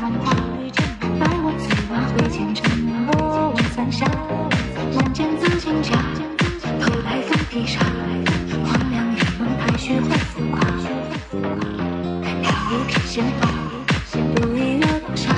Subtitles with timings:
[0.00, 2.64] 谈花，待我催完回前程，
[3.12, 4.06] 我问三下，
[4.94, 5.92] 梦见紫金甲，
[6.80, 7.80] 头戴凤底纱，
[8.64, 10.58] 黄粱一梦太虚幻浮夸，
[12.70, 13.52] 一片仙花，
[14.36, 15.34] 不一月落下，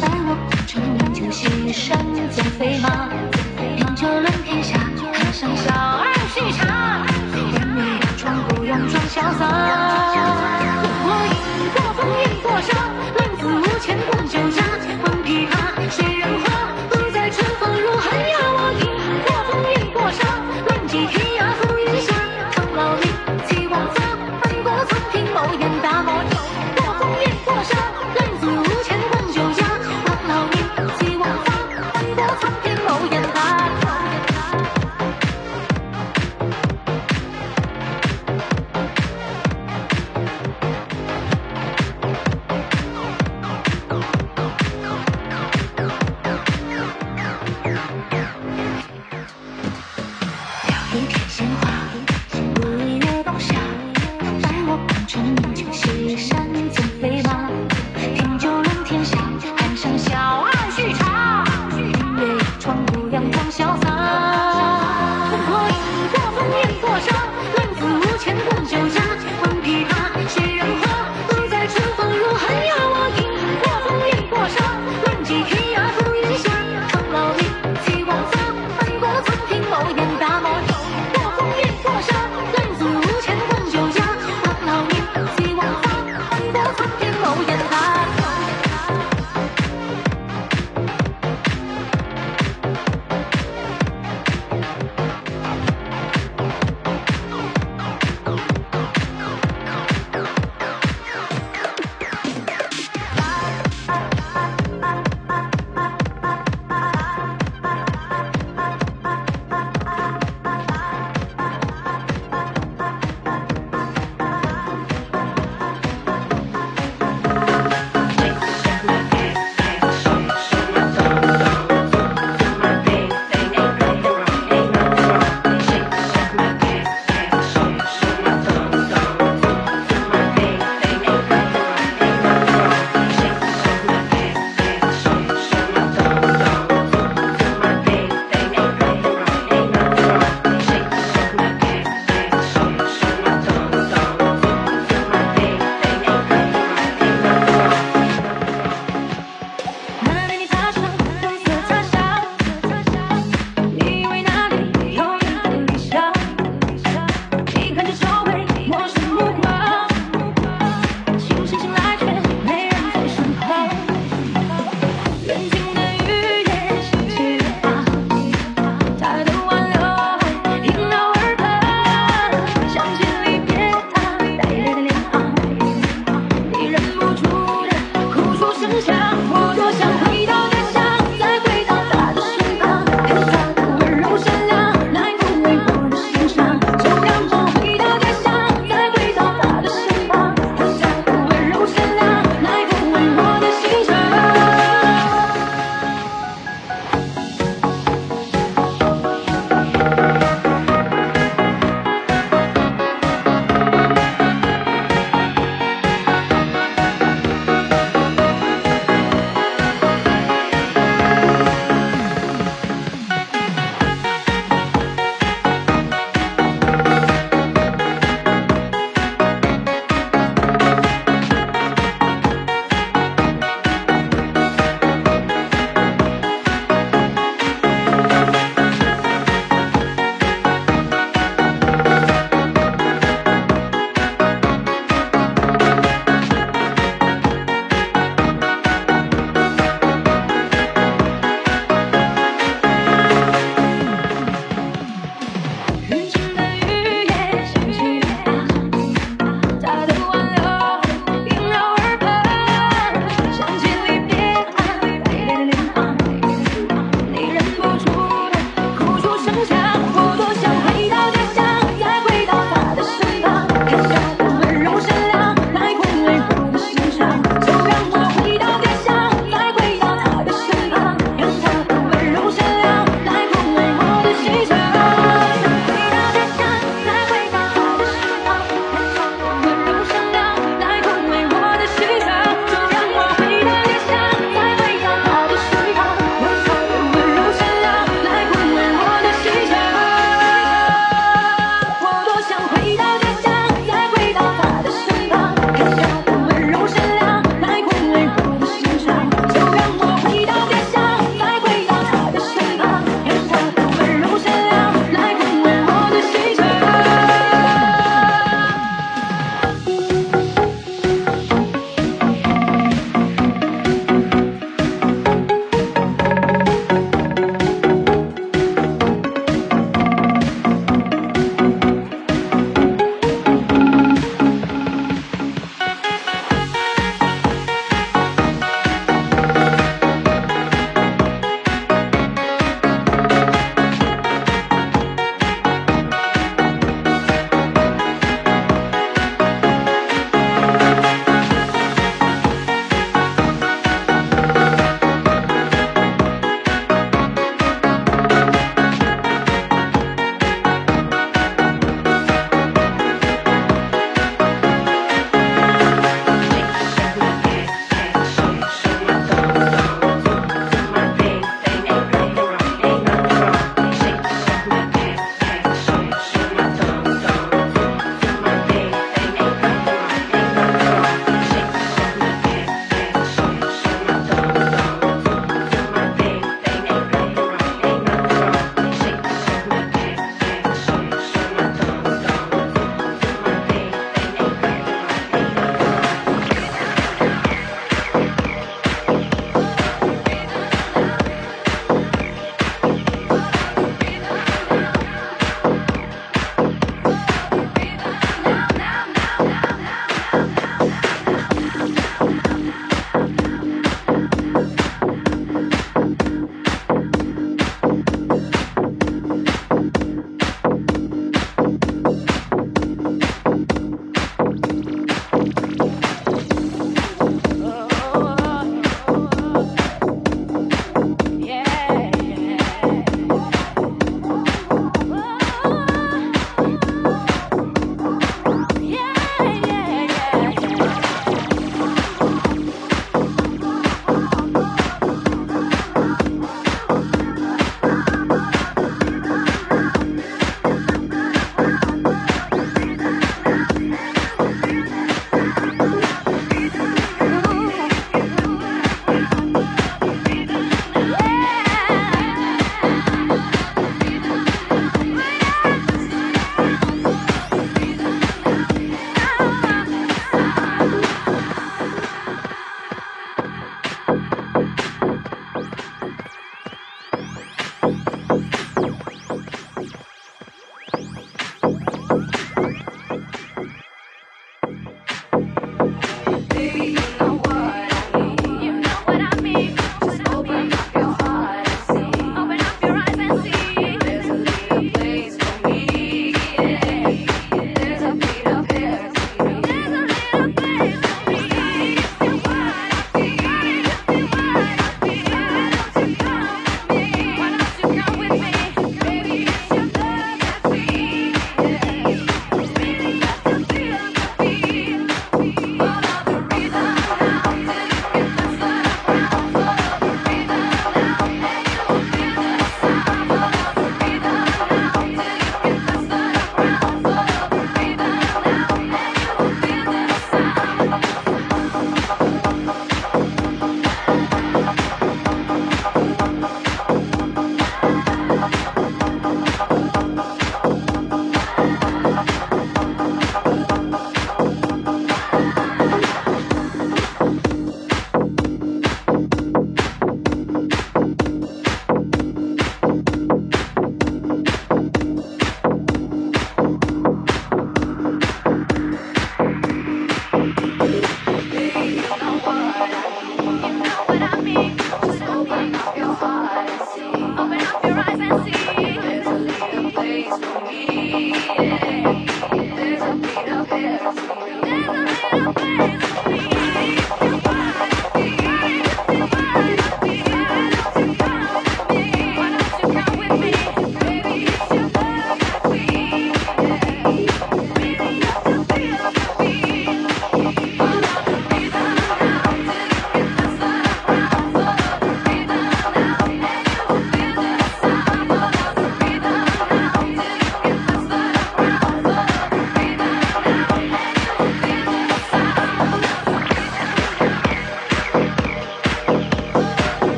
[0.00, 1.98] 待我功成名就，西山
[2.30, 3.21] 见飞马。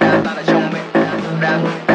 [0.00, 1.85] Rap,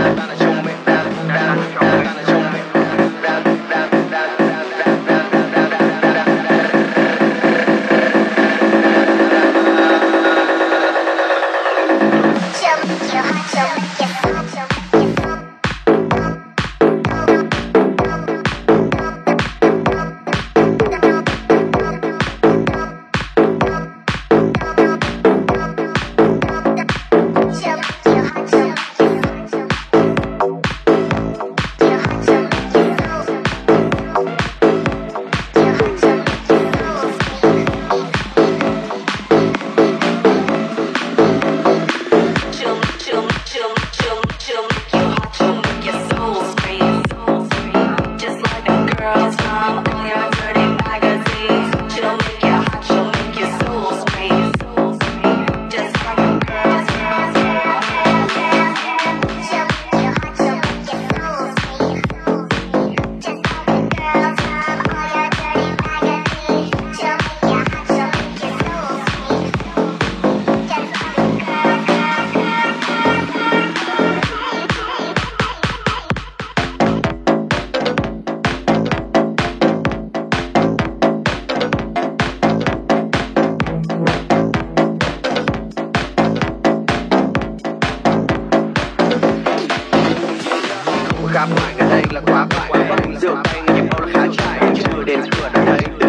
[95.02, 96.01] students who are.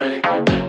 [0.00, 0.59] Hey.